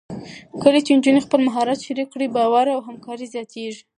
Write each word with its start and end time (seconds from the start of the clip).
کله 0.63 0.79
چې 0.85 0.91
نجونې 0.97 1.21
خپل 1.25 1.39
مهارت 1.47 1.79
شریک 1.85 2.07
کړي، 2.13 2.27
باور 2.35 2.65
او 2.75 2.79
همکاري 2.87 3.25
زیاتېږي. 3.33 3.81